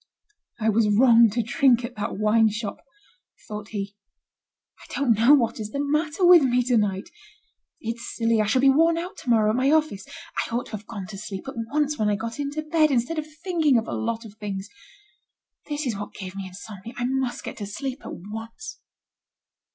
[0.59, 2.83] "I was wrong to drink at that wine shop,"
[3.47, 3.95] thought he.
[4.79, 7.11] "I don't know what is the matter with me to night.
[7.79, 8.41] It's silly.
[8.41, 10.07] I shall be worn out to morrow at my office.
[10.47, 13.19] I ought to have gone to sleep at once, when I got into bed, instead
[13.19, 14.69] of thinking of a lot of things.
[15.69, 16.95] That is what gave me insomnia.
[16.97, 18.79] I must get to sleep at once."